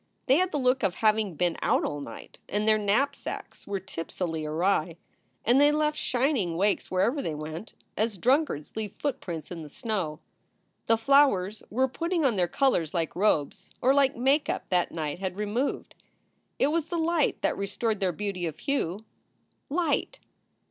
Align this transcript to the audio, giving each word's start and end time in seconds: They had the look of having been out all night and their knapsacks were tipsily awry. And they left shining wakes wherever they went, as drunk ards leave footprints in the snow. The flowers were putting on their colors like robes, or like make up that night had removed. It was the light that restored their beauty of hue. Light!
They 0.25 0.37
had 0.37 0.51
the 0.51 0.57
look 0.57 0.81
of 0.81 0.95
having 0.95 1.35
been 1.35 1.57
out 1.61 1.83
all 1.85 2.01
night 2.01 2.39
and 2.49 2.67
their 2.67 2.79
knapsacks 2.79 3.67
were 3.67 3.79
tipsily 3.79 4.47
awry. 4.47 4.95
And 5.45 5.61
they 5.61 5.71
left 5.71 5.95
shining 5.95 6.57
wakes 6.57 6.89
wherever 6.89 7.21
they 7.21 7.35
went, 7.35 7.75
as 7.95 8.17
drunk 8.17 8.49
ards 8.49 8.75
leave 8.75 8.93
footprints 8.93 9.51
in 9.51 9.61
the 9.61 9.69
snow. 9.69 10.19
The 10.87 10.97
flowers 10.97 11.61
were 11.69 11.87
putting 11.87 12.25
on 12.25 12.35
their 12.35 12.47
colors 12.47 12.95
like 12.95 13.15
robes, 13.15 13.69
or 13.79 13.93
like 13.93 14.17
make 14.17 14.49
up 14.49 14.67
that 14.69 14.91
night 14.91 15.19
had 15.19 15.37
removed. 15.37 15.93
It 16.57 16.71
was 16.71 16.87
the 16.87 16.97
light 16.97 17.39
that 17.43 17.55
restored 17.55 17.99
their 17.99 18.11
beauty 18.11 18.47
of 18.47 18.57
hue. 18.57 19.05
Light! 19.69 20.17